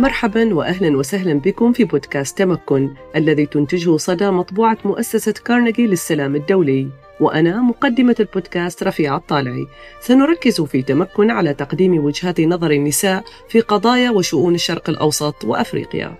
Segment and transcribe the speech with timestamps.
[0.00, 6.88] مرحبا واهلا وسهلا بكم في بودكاست تمكن الذي تنتجه صدى مطبوعة مؤسسة كارنيجي للسلام الدولي.
[7.20, 9.66] وأنا مقدمة البودكاست رفيعة الطالعي.
[10.00, 16.14] سنركز في تمكن على تقديم وجهات نظر النساء في قضايا وشؤون الشرق الأوسط وأفريقيا.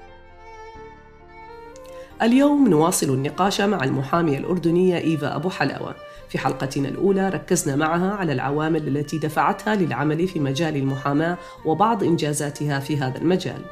[2.23, 5.95] اليوم نواصل النقاش مع المحاميه الاردنيه إيفا أبو حلاوة.
[6.31, 12.81] في حلقتنا الأولى ركزنا معها على العوامل التي دفعتها للعمل في مجال المحاماة وبعض إنجازاتها
[12.81, 13.63] في هذا المجال.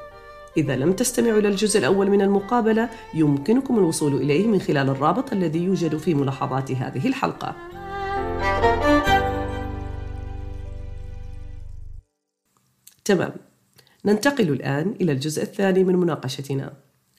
[0.56, 5.64] إذا لم تستمعوا إلى الجزء الأول من المقابلة يمكنكم الوصول إليه من خلال الرابط الذي
[5.64, 7.56] يوجد في ملاحظات هذه الحلقة.
[13.04, 13.32] تمام.
[14.04, 16.72] ننتقل الآن إلى الجزء الثاني من مناقشتنا.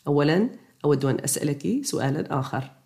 [0.07, 0.49] أولاً
[0.85, 2.78] أود أن أسألك سؤالا آخر.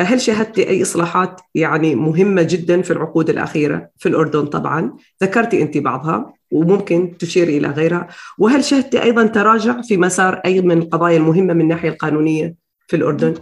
[0.00, 4.92] هل شاهدت أي إصلاحات يعني مهمة جدا في العقود الأخيرة في الأردن؟ طبعا.
[5.22, 8.08] ذكرتي أنت بعضها وممكن تشير إلى غيرها.
[8.38, 12.54] وهل شاهدت أيضا تراجع في مسار أي من القضايا المهمة من الناحية القانونية
[12.88, 13.34] في الأردن؟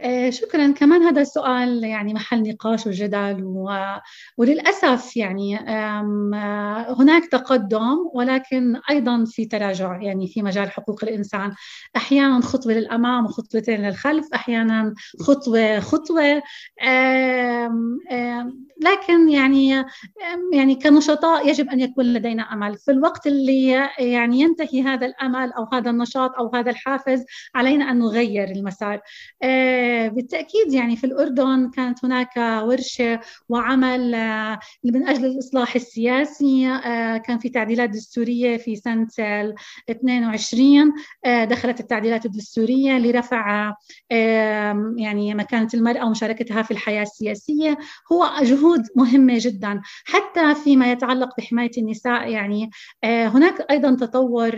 [0.00, 0.72] آه، شكرا.
[0.72, 3.70] كمان هذا السؤال يعني محل نقاش وجدل و...
[4.36, 11.52] وللأسف يعني آه، هناك تقدم ولكن أيضا في تراجع يعني في مجال حقوق الإنسان.
[11.96, 16.42] أحيانا خطوة للأمام وخطوتين للخلف أحيانا خطوة خطوة.
[18.80, 19.84] لكن يعني
[20.52, 22.76] يعني كنشطاء يجب أن يكون لدينا أمل.
[22.76, 27.98] في الوقت اللي يعني ينتهي هذا الأمل أو هذا النشاط أو هذا الحافز علينا أن
[27.98, 29.00] نغير المسار.
[29.88, 37.16] آه، بالتأكيد يعني في الأردن كانت هناك ورشة وعمل آه، من أجل الإصلاح السياسي آه،
[37.16, 39.08] كان في تعديلات دستورية في سنة
[39.90, 40.92] 22
[41.24, 43.74] دخلت التعديلات الدستورية لرفع
[44.96, 47.78] يعني مكانة المرأة ومشاركتها في الحياة السياسية.
[48.12, 49.80] هو جهود مهمة جدا.
[50.04, 52.70] حتى فيما يتعلق بحماية النساء يعني
[53.04, 54.56] هناك أيضا تطور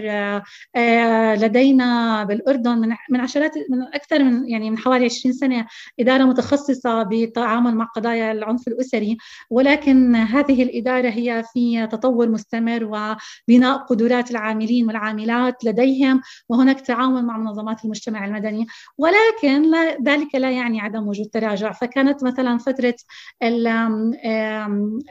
[1.37, 5.67] لدينا بالأردن من من عشرات من أكثر من يعني من حوالي 20 سنة
[6.01, 9.17] إدارة متخصصة بالتعامل مع قضايا العنف الأسري
[9.51, 17.39] ولكن هذه الإدارة هي في تطور مستمر وبناء قدرات العاملين والعاملات لديهم وهناك تعاون مع
[17.39, 18.67] منظمات المجتمع المدني.
[18.99, 21.73] ولكن لا ذلك لا يعني عدم وجود تراجع.
[21.73, 22.95] فكانت مثلا فترة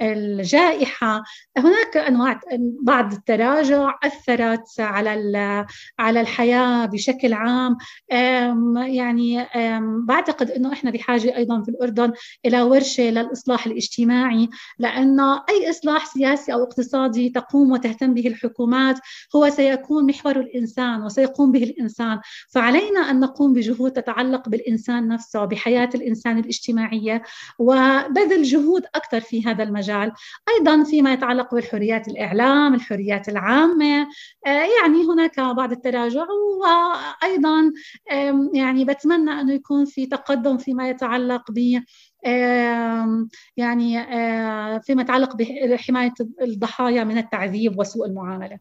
[0.02, 1.24] الجائحة.
[1.58, 2.40] هناك أنواع
[2.84, 5.66] بعض التراجع أثرت على
[6.00, 7.78] على الحياة بشكل عام.
[8.78, 9.48] يعني
[10.06, 12.14] بعتقد أنه إحنا بحاجة أيضا في الأردن
[12.46, 14.50] إلى ورشة للإصلاح الاجتماعي
[14.80, 19.00] لأنه أي إصلاح سياسي أو اقتصادي تقوم وتهتم به الحكومات
[19.36, 22.20] هو سيكون محور الإنسان وسيقوم به الإنسان.
[22.50, 27.24] فعلينا أن نقوم بجهود تتعلق بالإنسان نفسه بحياة الإنسان الاجتماعية
[27.60, 30.12] وبذل جهود أكثر في هذا المجال.
[30.50, 34.08] أيضا فيما يتعلق بالحريات الإعلام الحريات العامة
[34.46, 36.26] آه، يعني هناك بعض التراجع
[36.62, 37.72] وأيضا
[38.54, 41.82] يعني بتمنى أنه يكون في تقدم فيما يتعلق ب
[43.58, 48.58] يعني آه، فيما يتعلق بحماية الضحايا من التعذيب وسوء المعاملة.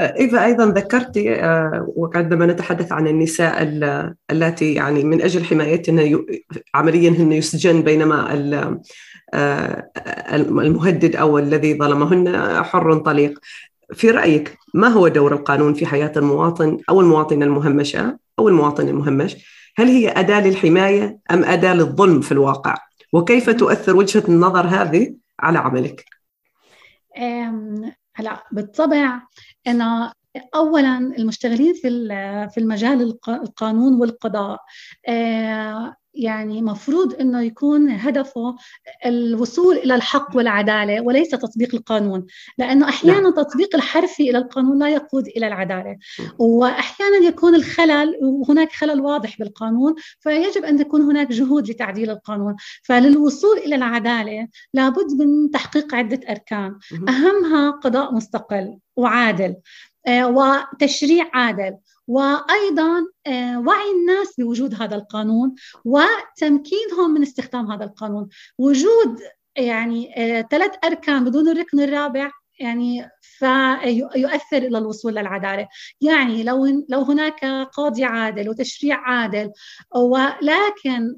[0.00, 3.62] إيفا أيضا ذكرت آه، وعندما نتحدث عن النساء
[4.30, 6.24] اللاتي يعني من أجل حمايتهن
[6.74, 8.32] عمليا هن يسجن بينما
[9.34, 9.90] آه،
[10.42, 13.38] المهدد أو الذي ظلمهن حر طليق.
[13.94, 19.61] في رأيك ما هو دور القانون في حياة المواطن أو المواطنة المهمشة أو المواطن المهمش؟
[19.76, 22.74] هل هي أداة للحماية أم أداة للظلم في الواقع؟
[23.12, 26.04] وكيف تؤثر وجهة النظر هذه على عملك؟
[28.14, 29.22] هلا بالطبع
[29.66, 30.12] أنا
[30.54, 31.88] اولا المشتغلين في
[32.54, 34.60] في المجال القانون والقضاء
[35.08, 38.56] آه، يعني مفروض إنه يكون هدفه
[39.06, 42.26] الوصول إلى الحق والعدالة وليس تطبيق القانون
[42.58, 43.20] لأنه أحيانا.
[43.20, 43.34] نعم.
[43.34, 45.96] تطبيق الحرفي إلى القانون لا يقود إلى العدالة.
[46.38, 52.56] واحيانا يكون الخلل وهناك خلل واضح بالقانون فيجب أن تكون هناك جهود لتعديل القانون.
[52.82, 56.78] فللوصول إلى العدالة لابد من تحقيق عدة أركان.
[57.08, 59.56] أهمها قضاء مستقل وعادل.
[60.08, 61.76] وتشريع عادل.
[62.06, 65.54] وأيضا آه، وعي الناس بوجود هذا القانون
[65.84, 68.28] وتمكينهم من استخدام هذا القانون.
[68.58, 69.20] وجود
[69.56, 75.68] يعني آه، ثلاث أركان بدون الركن الرابع يعني فيؤثر إلى الوصول للعدالة،
[76.00, 79.52] يعني لو لو هناك قاضي عادل وتشريع عادل
[79.96, 81.16] ولكن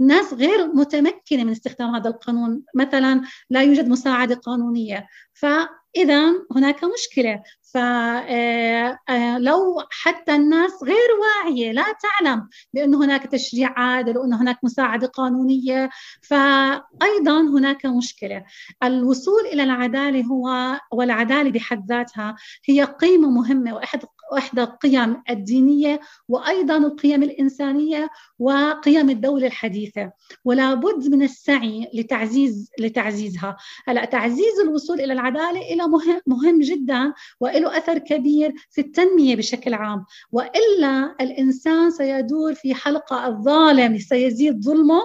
[0.00, 5.46] الناس غير متمكنة من استخدام هذا القانون، مثلا لا يوجد مساعدة قانونية، ف
[5.94, 7.42] فإذا هناك مشكلة.
[7.74, 15.90] فلو حتى الناس غير واعية لا تعلم بأن هناك تشريع عادل وأن هناك مساعدة قانونية
[16.22, 18.44] فأيضا هناك مشكلة.
[18.82, 26.76] الوصول إلى العدالة هو والعدالة بحد ذاتها هي قيمة مهمة وإحدى إحدى القيم الدينية وأيضا
[26.76, 28.08] القيم الإنسانية
[28.38, 30.12] وقيم الدولة الحديثة.
[30.44, 33.56] ولا بد من السعي لتعزيز لتعزيزها.
[33.88, 39.74] هلا تعزيز الوصول إلى العدالة إلى مهم, مهم جدا وله أثر كبير في التنمية بشكل
[39.74, 40.04] عام.
[40.32, 45.00] وإلا الإنسان سيدور في حلقة الظالم سيزيد ظلمه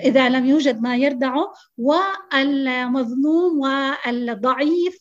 [0.00, 4.98] إذا لم يوجد ما يردعه والمظلوم والضعيف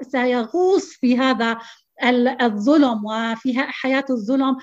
[0.00, 1.58] سيغوص في هذا
[2.42, 4.56] الظلم وفيها حياة الظلم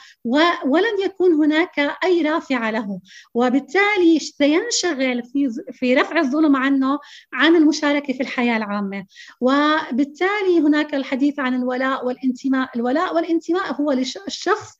[0.66, 3.00] ولن يكون هناك أي رافعة له
[3.33, 7.00] وبالتالي سينشغل في في رفع الظلم عنه
[7.33, 9.06] عن المشاركة في الحياة العامة.
[9.42, 14.78] وبالتالي هناك الحديث عن الولاء والانتماء الولاء والانتماء هو للشخص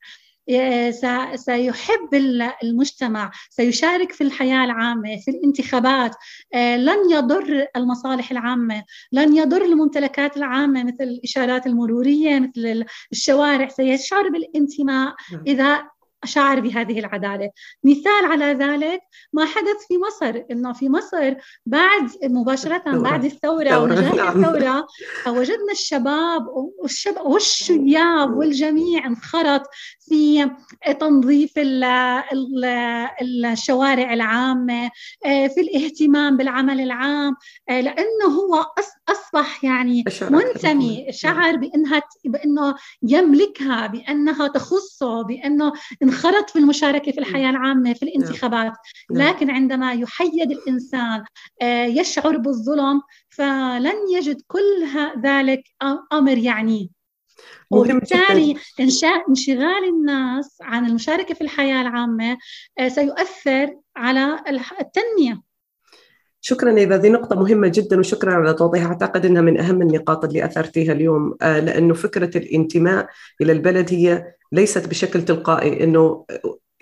[1.36, 2.14] سيحب
[2.62, 6.16] المجتمع سيشارك في الحياة العامة في الانتخابات.
[6.54, 13.68] آه، لن يضر المصالح العامة لن يضر الممتلكات العامة مثل الإشارات المرورية مثل الشوارع.
[13.68, 15.14] سيشعر بالانتماء.
[15.32, 15.42] نعم.
[15.46, 15.91] إذا
[16.24, 17.50] شعر بهذه العدالة
[17.84, 19.00] مثال على ذلك
[19.32, 21.34] ما حدث في مصر إنه في مصر
[21.66, 24.44] بعد مباشرة بعد الثورة ونجاح نعم.
[24.44, 24.86] الثورة
[25.26, 26.46] وجدنا الشباب
[26.82, 29.62] والشباب والشياب والجميع انخرط
[30.08, 30.50] في
[31.00, 31.52] تنظيف
[33.22, 34.90] الشوارع العامة
[35.22, 37.36] في الاهتمام بالعمل العام
[37.68, 38.66] لأنه هو
[39.08, 45.72] أصبح يعني منتمي شعر بأنها بأنه يملكها بأنها تخصه بأنه
[46.02, 48.72] انخرط في المشاركة في الحياة العامة في الانتخابات.
[49.10, 49.28] نعم.
[49.28, 51.24] لكن عندما يحيد الإنسان
[51.62, 54.86] آه، يشعر بالظلم فلن يجد كل
[55.22, 55.64] ذلك
[56.12, 56.88] أمر يعنيه
[57.70, 62.38] وبالتالي إنشاء انشغال الناس عن المشاركة في الحياة العامة
[62.78, 64.44] آه، سيؤثر على
[64.80, 65.42] التنمية.
[66.44, 68.86] شكرا إذا هذه نقطة مهمة جدا وشكرا على توضيحها.
[68.88, 73.06] أعتقد أنها من أهم النقاط اللي أثرتيها اليوم آه، لأنه فكرة الانتماء
[73.40, 76.24] إلى البلد هي ليست بشكل تلقائي إنه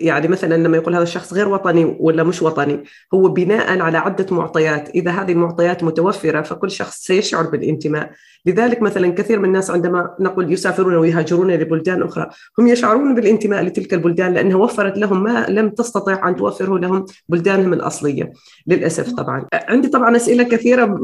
[0.01, 2.83] يعني مثلا لما يقول هذا الشخص غير وطني ولا مش وطني
[3.13, 4.89] هو بناء على عدة معطيات.
[4.89, 8.11] إذا هذه المعطيات متوفرة فكل شخص سيشعر بالانتماء.
[8.45, 13.93] لذلك مثلا كثير من الناس عندما نقول يسافرون ويهاجرون لبلدان أخرى هم يشعرون بالانتماء لتلك
[13.93, 18.31] البلدان لأنها وفرت لهم ما لم تستطع أن توفره لهم بلدانهم الأصلية.
[18.67, 19.45] للأسف طبعا.
[19.53, 20.99] عندي طبعا أسئلة كثيرة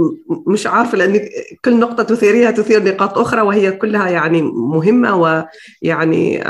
[0.48, 1.20] مش عارفة لأن
[1.66, 6.44] كل نقطة تثيريها تثير نقاط أخرى وهي كلها يعني مهمة ويعني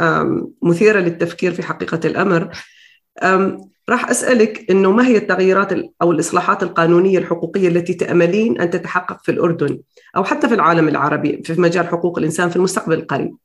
[0.61, 1.99] مثيرة للتفكير في حقيقة
[2.37, 3.57] الأمر.
[3.89, 9.31] راح أسألك أنه ما هي التغييرات أو الإصلاحات القانونية الحقوقية التي تأملين أن تتحقق في
[9.31, 9.79] الأردن
[10.15, 13.35] أو حتى في العالم العربي في مجال حقوق الإنسان في المستقبل القريب؟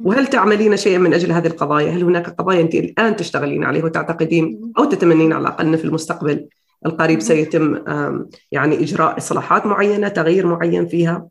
[0.00, 4.72] وهل تعملين شيئا من أجل هذه القضايا؟ هل هناك قضايا أنت الآن تشتغلين عليه وتعتقدين
[4.78, 6.48] أو تتمنين على الأقل في المستقبل
[6.86, 7.78] القريب سيتم
[8.52, 11.28] يعني إجراء إصلاحات معينة تغيير معين فيها؟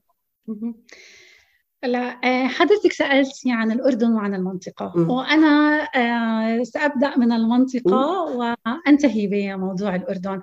[1.83, 5.09] لا آه، حضرتك سألتني عن الأردن وعن المنطقة م.
[5.09, 8.39] وأنا آه، سأبدأ من المنطقة م.
[8.91, 10.41] وأنتهي بموضوع الأردن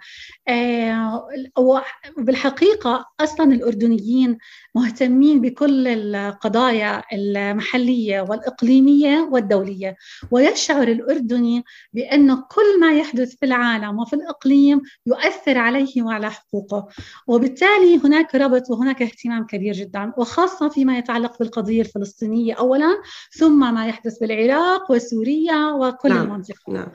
[0.49, 1.29] آه،
[1.59, 4.39] وبالحقيقة أصلا الأردنيين
[4.75, 9.97] مهتمين بكل القضايا المحلية والإقليمية والدولية
[10.31, 16.89] ويشعر الأردني بأنه كل ما يحدث في العالم وفي الإقليم يؤثر عليه وعلى حقوقه
[17.27, 23.03] وبالتالي هناك ربط وهناك اهتمام كبير جدا وخاصة فيما يتعلق بالقضية الفلسطينية أولا
[23.39, 26.25] ثم ما يحدث بالعراق وسوريا وكل نعم.
[26.25, 26.89] المنطقة نعم.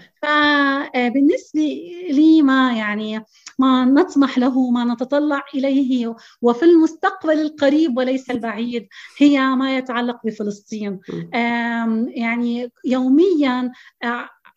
[1.44, 1.62] فبالنسبة
[2.10, 3.26] لي ما يعني
[3.60, 8.88] ما نطمح له ما نتطلع إليه وفي المستقبل القريب وليس البعيد.
[9.18, 11.00] هي ما يتعلق بفلسطين.
[12.16, 13.72] يعني يوميا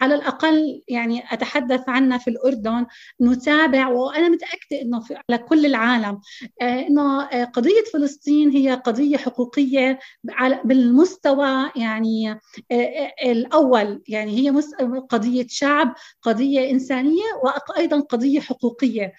[0.00, 2.86] على الأقل يعني أتحدث عنها في الأردن
[3.20, 6.20] نتابع وأنا متأكدة أنه في على كل العالم
[6.62, 9.98] آه، أنه آه، قضية فلسطين هي قضية حقوقية
[10.64, 12.30] بالمستوى يعني
[12.72, 14.02] آه، الأول.
[14.08, 14.50] يعني هي
[15.08, 19.12] قضية شعب قضية إنسانية وأيضا قضية حقوقية.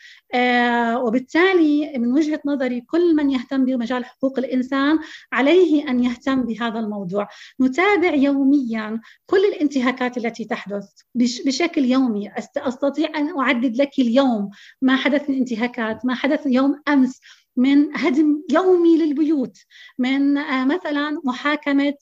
[0.95, 4.99] وبالتالي من وجهة نظري كل من يهتم بمجال حقوق الإنسان
[5.33, 7.27] عليه أن يهتم بهذا الموضوع.
[7.61, 10.89] نتابع يوميا كل الانتهاكات التي تحدث يحدث
[11.45, 12.31] بشكل يومي.
[12.57, 14.49] أستطيع أن أعدد لك اليوم.
[14.81, 17.19] ما حدث من انتهاكات ما حدث يوم أمس
[17.55, 19.57] من هدم يومي للبيوت.
[19.99, 21.93] من آه، مثلا محاكمة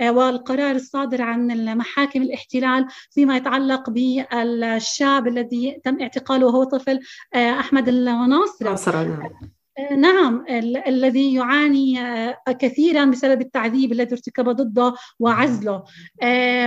[0.00, 7.00] آه، والقرار الصادر عن محاكم الاحتلال فيما يتعلق بالشاب الذي تم اعتقاله وهو طفل
[7.34, 8.64] آه، أحمد الناصر.
[9.78, 10.00] نعم.
[10.00, 10.44] نعم
[10.86, 11.98] الذي يعاني
[12.58, 15.82] كثيرا بسبب التعذيب الذي ارتكب ضده وعزله.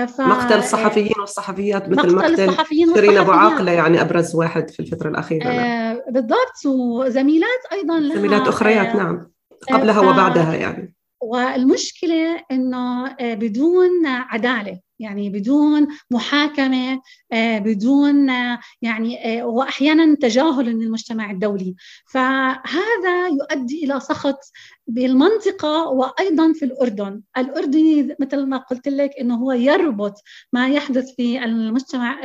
[0.06, 0.22] ف...
[0.22, 5.44] مقتل الصحفيين والصحفيات مثل مقتل, الصحفيين شيرين أبو عاقلة يعني أبرز واحد في الفترة الأخيرة.
[5.44, 6.00] نعم.
[6.10, 9.32] بالضبط وزميلات أيضا لها زميلات أخريات نعم.
[9.72, 10.06] قبلها ف...
[10.06, 10.96] وبعدها يعني.
[11.22, 14.80] والمشكلة إنه بدون عدالة.
[15.00, 17.02] يعني بدون محاكمة
[17.32, 21.76] آه، بدون آه، يعني آه، واحيانا تجاهل من المجتمع الدولي.
[22.12, 24.40] فهذا يؤدي إلى سخط
[24.88, 27.22] بالمنطقة وأيضا في الأردن.
[27.38, 30.14] الأردني مثل ما قلت لك أنه هو يربط
[30.54, 32.22] ما يحدث في المجتمع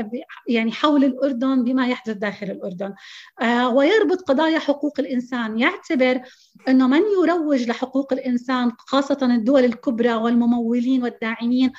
[0.49, 2.95] يعني حول الأردن بما يحدث داخل الأردن.
[3.73, 5.59] ويربط قضايا حقوق الإنسان.
[5.59, 6.21] يعتبر
[6.69, 11.73] أنه من يروج لحقوق الإنسان خاصة الدول الكبرى والممولين والداعمين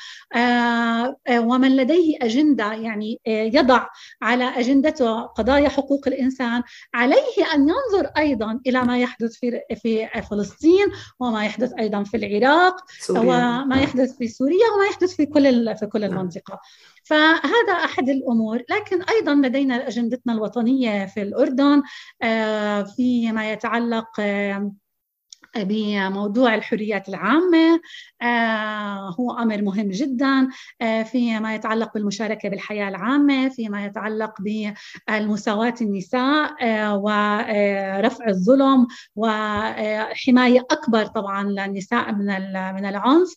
[1.31, 3.87] ومن لديه أجندة يعني يضع
[4.21, 6.63] على أجندته قضايا حقوق الإنسان
[6.93, 10.72] عليه أن ينظر أيضا إلى ما يحدث في في فلسطين.
[11.19, 13.21] وما يحدث أيضا في العراق سوريا.
[13.21, 16.11] وما يحدث في سوريا وما يحدث في كل في كل نعم.
[16.11, 16.59] المنطقة
[17.03, 21.83] فهذا أحد الأمور لكن أيضا لدينا أجندتنا الوطنية في الأردن
[22.95, 24.21] فيما يتعلق
[25.55, 27.81] بموضوع الحريات العامة
[28.21, 30.47] آه، هو أمر مهم جدا
[30.81, 41.05] آه، فيما يتعلق بالمشاركة بالحياة العامة فيما يتعلق بالمساواة النساء آه، ورفع الظلم وحماية أكبر
[41.05, 42.25] طبعا للنساء من
[42.73, 43.33] من العنف.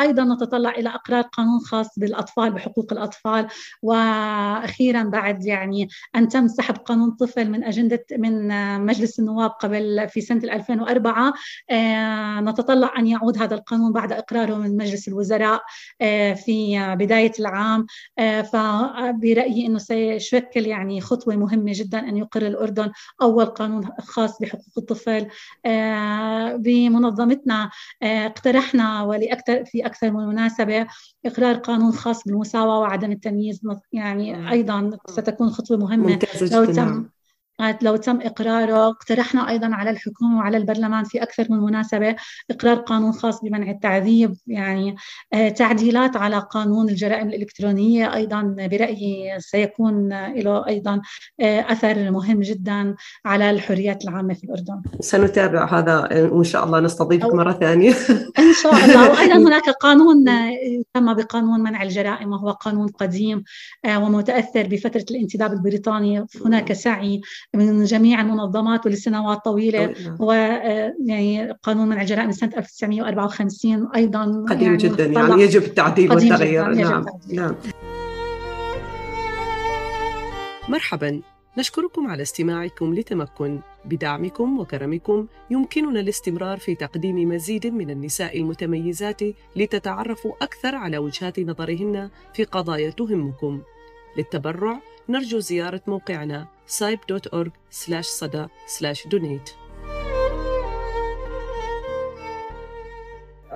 [0.00, 3.46] أيضا نتطلع إلى إقرار قانون خاص بالأطفال بحقوق الأطفال
[3.82, 8.48] وأخيرا بعد يعني أن تم سحب قانون طفل من أجندة من
[8.86, 11.32] مجلس النواب قبل في سنة 2004
[11.70, 15.62] آه، نتطلع أن يعود هذا القانون بعد إقراره من مجلس الوزراء
[16.00, 17.86] آه، في بداية العام.
[18.18, 22.90] آه، فبرأيي أنه سيشكل يعني خطوة مهمة جدا أن يقر الأردن
[23.22, 25.26] أول قانون خاص بحقوق الطفل.
[26.58, 27.70] بمنظمتنا
[28.02, 30.86] اقترحنا ولأكثر في أكثر من مناسبة
[31.26, 33.60] إقرار قانون خاص بالمساواة وعدم التمييز.
[33.92, 36.18] يعني أيضا ستكون خطوة مهمة.
[36.52, 37.08] لو تم.
[37.82, 42.16] لو تم إقراره اقترحنا أيضا على الحكومة وعلى البرلمان في أكثر من مناسبة
[42.50, 44.96] إقرار قانون خاص بمنع التعذيب يعني
[45.32, 51.00] آه، تعديلات على قانون الجرائم الإلكترونية أيضا برأيي سيكون له أيضا
[51.40, 54.82] آه، أثر مهم جدا على الحريات العامة في الأردن.
[55.00, 57.92] سنتابع هذا وإن شاء الله نستضيفك مرة ثانية.
[58.38, 59.10] إن شاء الله.
[59.10, 60.50] وأيضا هناك قانون آه،
[60.96, 63.44] يسمى بقانون منع الجرائم وهو قانون قديم
[63.96, 66.26] ومتأثر بفترة الانتداب البريطاني.
[66.44, 67.20] هناك سعي
[67.54, 69.94] من جميع المنظمات ولسنوات طويلة.
[70.20, 76.12] هو آه، يعني قانون منع الجرائم سنة 1954 أيضا قديم يعني جدا يعني يجب التعديل
[76.12, 76.74] والتغيير.
[76.74, 77.04] نعم.
[77.32, 77.54] نعم.
[80.68, 81.20] مرحبا.
[81.58, 85.26] نشكركم على استماعكم لتمكن بدعمكم وكرمكم.
[85.50, 89.20] يمكننا الاستمرار في تقديم مزيد من النساء المتميزات
[89.56, 93.62] لتتعرفوا أكثر على وجهات نظرهن في قضايا تهمكم.
[94.16, 96.46] للتبرع نرجو زيارة موقعنا
[96.78, 97.40] saiporg
[98.00, 98.46] صدى
[99.08, 99.50] donate.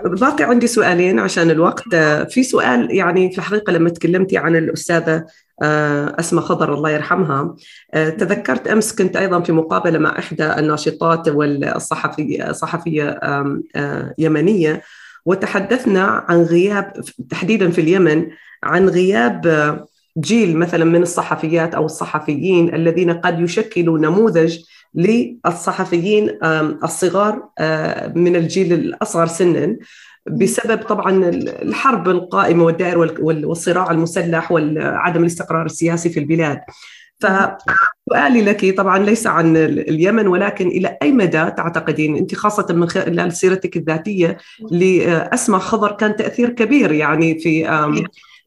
[0.05, 1.95] باقي عندي سؤالين عشان الوقت.
[2.31, 5.27] في سؤال يعني في الحقيقة لما تكلمتي عن الأستاذة
[5.63, 7.57] آه، أسماء خضر الله يرحمها
[7.95, 14.83] آه، تذكرت أمس كنت أيضا في مقابلة مع إحدى الناشطات والصحفية صحفية آه، يمنية
[15.27, 16.93] وتحدثنا عن غياب
[17.31, 18.27] تحديدا في اليمن
[18.63, 19.47] عن غياب
[20.19, 24.59] جيل مثلا من الصحفيات أو الصحفيين الذين قد يشكلوا نموذج
[24.95, 26.39] للصحفيين
[26.85, 27.49] الصغار
[28.15, 29.77] من الجيل الأصغر سنا
[30.27, 31.31] بسبب طبعا
[31.63, 36.61] الحرب القائمة والدائر والصراع المسلح وعدم الاستقرار السياسي في البلاد.
[37.21, 43.33] فسؤالي لك طبعا ليس عن اليمن ولكن إلى أي مدى تعتقدين أنت خاصة من خلال
[43.33, 44.37] سيرتك الذاتية
[44.71, 47.69] لاسماء خضر كان تأثير كبير يعني في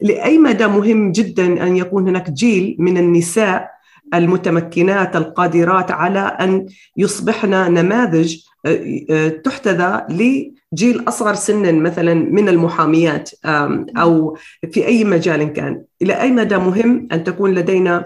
[0.01, 3.75] لأي مدى مهم جدا أن يكون هناك جيل من النساء
[4.13, 6.65] المتمكنات القادرات على أن
[6.97, 13.29] يصبحن نماذج آه، آه، تحتذى لجيل أصغر سنا مثلا من المحاميات
[13.97, 14.37] أو
[14.71, 18.03] في أي مجال كان، إلى أي مدى مهم أن تكون لدينا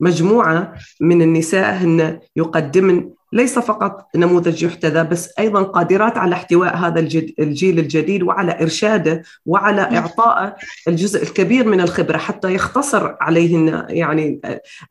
[0.00, 7.00] مجموعة من النساء هن يقدمن ليس فقط نموذج يحتذى بس أيضا قادرات على احتواء هذا
[7.38, 10.56] الجيل الجديد وعلى إرشاده وعلى إعطائه
[10.88, 14.40] الجزء الكبير من الخبرة حتى يختصر عليهن يعني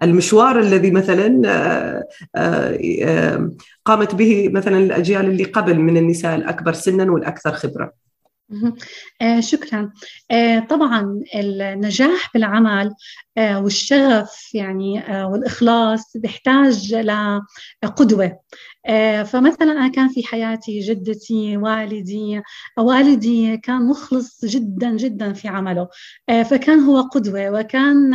[0.04, 2.04] المشوار الذي مثلا آه،
[2.36, 3.52] آه،
[3.86, 8.04] قامت به مثلا الأجيال اللي قبل من النساء الأكبر سنا والأكثر خبرة.
[9.22, 9.92] آه شكرا.
[10.32, 12.94] آه طبعا النجاح بالعمل
[13.38, 16.96] والشغف يعني والإخلاص بيحتاج
[17.84, 18.40] لقدوة
[18.86, 22.42] آه، فمثلا أنا كان في حياتي جدتي والدي
[22.78, 25.88] والدي كان مخلص جدا جدا في عمله.
[26.30, 28.12] آه، فكان هو قدوة وكان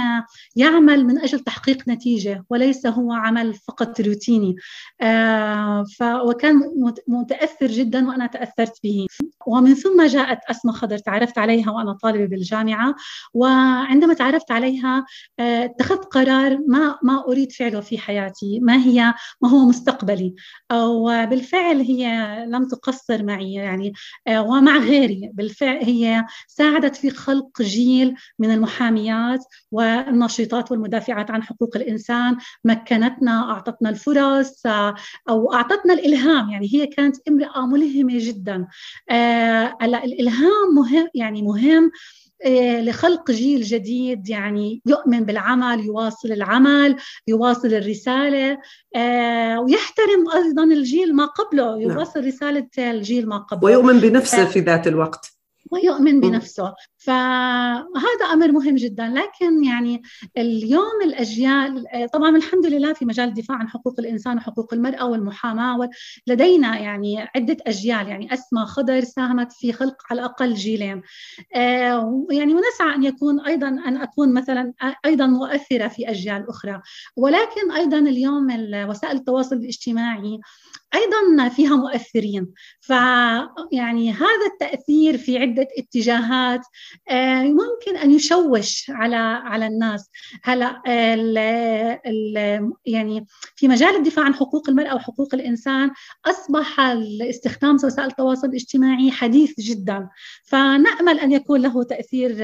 [0.57, 4.57] يعمل من أجل تحقيق نتيجة وليس هو عمل فقط روتيني.
[5.01, 5.85] آه،
[6.25, 6.61] وكان
[7.09, 9.07] متأثر جدا وأنا تأثرت به.
[9.47, 12.95] ومن ثم جاءت أسمى خضر تعرفت عليها وأنا طالبة بالجامعة.
[13.35, 15.05] وعندما تعرفت عليها
[15.41, 20.35] اتخذت قرار ما ما أريد فعله في حياتي ما هي ما هو مستقبلي.
[20.73, 22.07] وبالفعل هي
[22.49, 23.93] لم تقصر معي يعني
[24.27, 25.31] آه، ومع غيري.
[25.35, 32.37] بالفعل هي ساعدت في خلق جيل من المحاميات والنشيطات والمدافعات عن حقوق الإنسان.
[32.65, 34.95] مكنتنا أعطتنا الفرص آه،
[35.29, 36.51] أو أعطتنا الإلهام.
[36.51, 38.67] يعني هي كانت امرأة ملهمة جدا.
[39.11, 41.91] آه، الإلهام مهم يعني مهم
[42.47, 46.97] لخلق جيل جديد يعني يؤمن بالعمل يواصل العمل
[47.29, 48.59] يواصل الرسالة
[48.97, 51.81] آه، ويحترم أيضا الجيل ما قبله نعم.
[51.81, 55.38] يواصل رسالة الجيل ما قبله ويؤمن بنفسه في ذات الوقت
[55.71, 56.75] ويؤمن بنفسه.
[56.97, 59.09] فهذا أمر مهم جدا.
[59.09, 60.03] لكن يعني
[60.39, 65.91] اليوم الأجيال طبعا الحمد لله في مجال الدفاع عن حقوق الإنسان وحقوق المرأة والمحاماة
[66.27, 71.03] لدينا يعني عدة أجيال يعني أسماء خضر ساهمت في خلق على الأقل جيلين.
[71.55, 74.73] آه، يعني ونسعى أن يكون أيضا أن أكون مثلا
[75.07, 76.81] أيضا مؤثرة في أجيال أخرى.
[77.17, 78.47] ولكن أيضا اليوم
[78.89, 80.41] وسائل التواصل الاجتماعي
[80.95, 82.49] أيضا فيها مؤثرين.
[82.81, 86.61] فيعني هذا التأثير في عدة اتجاهات
[87.11, 90.11] آه، ممكن أن يشوش على على الناس.
[90.45, 91.39] هلأ ال
[92.07, 93.27] ال يعني
[93.57, 95.91] في مجال الدفاع عن حقوق المرأة وحقوق الإنسان
[96.27, 100.09] أصبح الاستخدام وسائل التواصل الاجتماعي حديث جدا.
[100.45, 102.37] فنأمل أن يكون له تأثير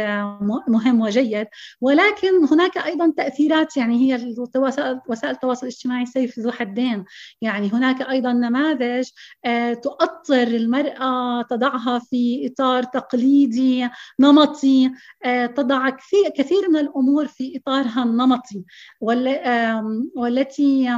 [0.69, 1.47] مهم وجيد.
[1.81, 4.35] ولكن هناك أيضا تأثيرات يعني هي
[5.09, 7.05] وسائل التواصل الاجتماعي سيف ذو حدين.
[7.41, 9.09] يعني هناك أيضا نماذج
[9.45, 13.89] آه، تؤطر المرأة تضعها في إطار تقليدي
[14.21, 14.91] نمطي
[15.25, 15.91] آه، تضع
[16.37, 18.65] كثير من الأمور في إطارها النمطي
[20.17, 20.89] والتي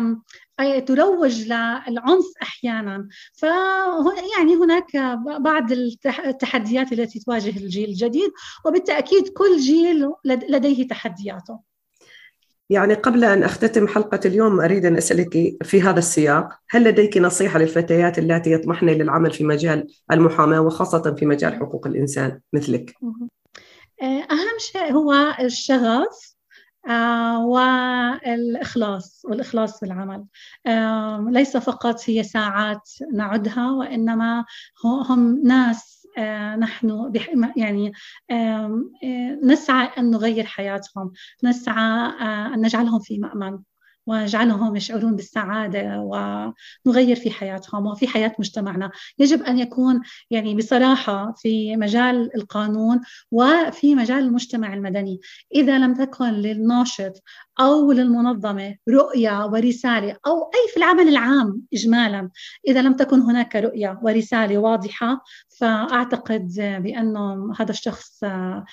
[0.86, 3.08] تروج للعنف أحيانا.
[3.34, 4.96] فيعني هناك
[5.40, 8.30] بعض التحديات التي تواجه الجيل الجديد
[8.66, 11.75] وبالتأكيد كل جيل لديه تحدياته.
[12.70, 17.58] يعني قبل أن أختتم حلقة اليوم أريد أن أسألك في هذا السياق هل لديك نصيحة
[17.58, 22.94] للفتيات اللاتي يطمحن للعمل في مجال المحاماة وخاصة في مجال حقوق الإنسان مثلك؟
[24.02, 26.36] أهم شيء هو الشغف
[26.88, 30.24] آه، والإخلاص والإخلاص في العمل
[31.32, 34.44] ليس فقط هي ساعات نعدها وإنما
[34.84, 35.95] هم ناس
[36.58, 37.12] نحن
[37.56, 37.92] يعني
[38.30, 38.84] آه،
[39.44, 41.12] نسعى أن نغير حياتهم
[41.44, 42.10] نسعى
[42.54, 43.58] أن نجعلهم في مأمن
[44.06, 46.00] ونجعلهم يشعرون بالسعادة
[46.86, 48.90] ونغير في حياتهم وفي حياة مجتمعنا.
[49.18, 50.00] يجب أن يكون
[50.30, 53.00] يعني بصراحة في مجال القانون
[53.30, 55.20] وفي مجال المجتمع المدني.
[55.54, 57.22] إذا لم تكن للناشط
[57.60, 62.30] أو للمنظمة رؤية ورسالة أو أي في العمل العام إجمالا.
[62.68, 65.24] إذا لم تكن هناك رؤية ورسالة واضحة
[65.58, 68.64] فأعتقد بأنه هذا الشخص آه،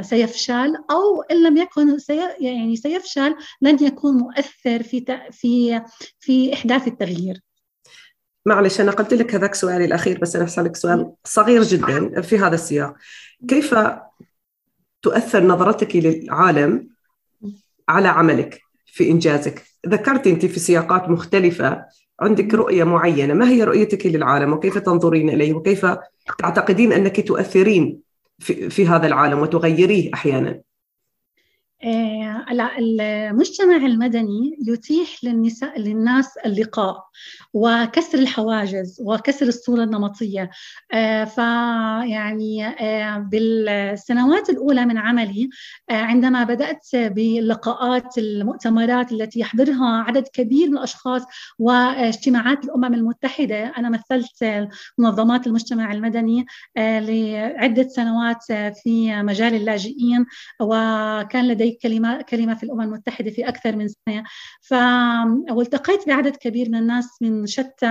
[0.00, 5.82] سيفشل أو إن لم يكن سي يعني سيفشل لن يكون مؤثر في في
[6.20, 7.40] في إحداث التغيير.
[8.46, 12.54] معلش أنا قلت لك هذاك سؤالي الأخير بس أنا أسألك سؤال صغير جدا في هذا
[12.54, 12.94] السياق.
[13.48, 13.74] كيف
[15.02, 16.91] تؤثر نظرتك للعالم
[17.88, 19.62] على عملك في إنجازك.
[19.86, 21.84] ذكرت أنت في سياقات مختلفة
[22.20, 23.34] عندك رؤية معينة.
[23.34, 25.86] ما هي رؤيتك للعالم؟ وكيف تنظرين إليه؟ وكيف
[26.38, 27.98] تعتقدين أنك تؤثرين
[28.38, 30.60] في, في هذا العالم وتغيريه أحيانا؟
[31.84, 32.44] آه،
[32.78, 37.04] المجتمع المدني يتيح للنساء للناس اللقاء.
[37.54, 40.50] وكسر الحواجز وكسر الصورة النمطية.
[40.92, 45.50] آه، فيعني آه، بالسنوات الأولى من عملي
[45.90, 51.22] عندما بدأت باللقاءات المؤتمرات التي يحضرها عدد كبير من الأشخاص
[51.58, 58.44] واجتماعات الأمم المتحدة أنا مثلت منظمات المجتمع المدني لعدة سنوات
[58.82, 60.26] في مجال اللاجئين
[60.60, 64.24] وكان لدي كلمة كلمة في الأمم المتحدة في أكثر من سنة.
[64.60, 64.74] ف
[65.50, 67.86] والتقيت بعدد كبير من الناس من شتى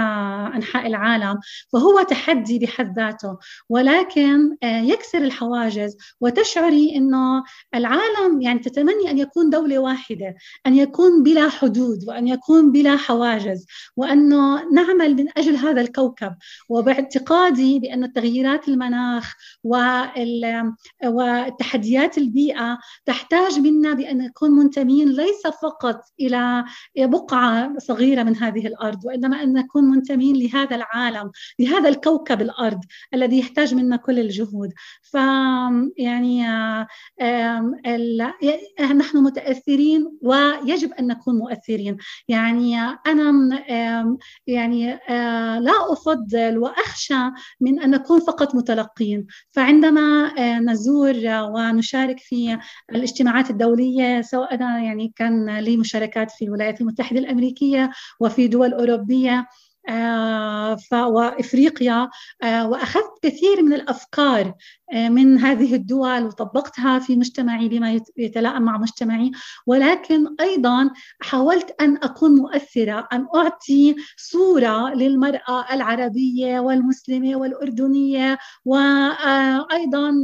[0.56, 1.40] أنحاء العالم
[1.74, 3.38] فهو تحدي بحد ذاته.
[3.70, 7.44] ولكن آه، يكسر الحواجز وتشعري أنه
[7.76, 10.36] العالم يعني تتمني أن يكون دولة واحدة
[10.68, 16.36] أن يكون بلا حدود وأن يكون بلا حواجز وأنه نعمل من أجل هذا الكوكب.
[16.70, 19.36] وباعتقادي بأن تغييرات المناخ
[21.04, 26.66] والتحديات البيئة تحتاج من منا بأن نكون منتمين ليس فقط إلى
[26.98, 32.80] بقعة صغيرة من هذه الأرض وإنما أن نكون منتمين لهذا العالم لهذا الكوكب الأرض
[33.14, 34.70] الذي يحتاج منا كل الجهود.
[35.02, 35.16] ف
[35.98, 36.46] يعني
[38.82, 41.98] نحن متأثرين ويجب أن نكون مؤثرين.
[42.28, 43.32] يعني أنا
[44.48, 49.28] يعني آه، لا أفضل وأخشى من أن نكون فقط متلقين.
[49.52, 52.58] فعندما آه، نزور ونشارك في
[52.92, 59.31] الاجتماعات الدولية سواء يعني كان لي مشاركات في الولايات المتحدة الأمريكية وفي دول أوروبية
[59.90, 62.10] آه، وإفريقيا
[62.44, 64.54] آه، وأخذت كثير من الأفكار
[64.94, 69.32] من هذه الدول وطبقتها في مجتمعي بما يتلائم مع مجتمعي.
[69.68, 70.90] ولكن أيضا
[71.22, 80.24] حاولت أن أكون مؤثرة أن أعطي صورة للمرأة العربية والمسلمة والأردنية وأيضا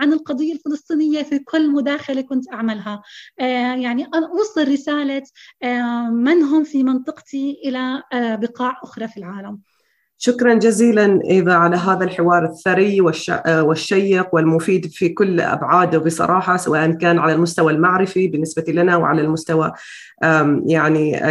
[0.00, 3.02] عن القضية الفلسطينية في كل مداخلة كنت أعملها.
[3.38, 5.22] يعني أن أوصل رسالة
[6.10, 9.60] من هم في منطقتي إلى بقاع أخرى في العالم.
[10.18, 13.00] شكرا جزيلا إيفا على هذا الحوار الثري
[13.48, 19.72] والشيق والمفيد في كل أبعاده بصراحة سواء كان على المستوى المعرفي بالنسبة لنا وعلى المستوى
[20.66, 21.30] يعني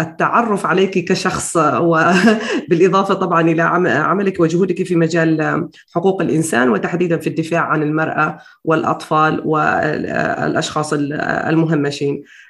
[0.00, 7.60] التعرف عليك كشخص وبالإضافة طبعا إلى عملك وجهودك في مجال حقوق الإنسان وتحديدا في الدفاع
[7.60, 12.14] عن المرأة والأطفال والأشخاص المهمشين.
[12.14, 12.45] آه،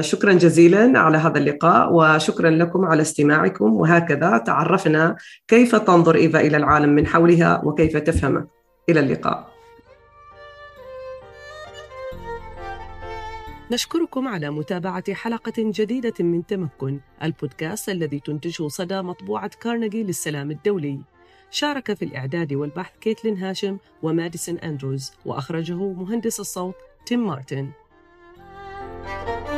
[0.00, 5.16] شكرا جزيلا على هذا اللقاء وشكرا لكم على استماعكم وهكذا تعرفنا
[5.48, 8.46] كيف تنظر إيفا إلى العالم من حولها وكيف تفهمه
[8.88, 9.56] إلى اللقاء.
[13.72, 21.00] نشكركم على متابعة حلقة جديدة من تمكن البودكاست الذي تنتجه صدى مطبوعة كارنيجي للسلام الدولي.
[21.50, 26.74] شارك في الإعداد والبحث كيتلين هاشم وماديسون أندروز وأخرجه مهندس الصوت
[27.06, 27.70] تيم مارتن.
[29.06, 29.55] Thank you.